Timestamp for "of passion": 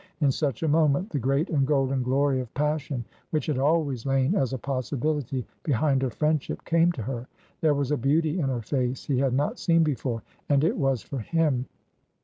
2.39-3.05